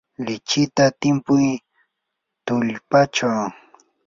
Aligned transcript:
lichita 0.25 0.85
timpuy 1.01 1.45
tullpachaw. 2.45 3.41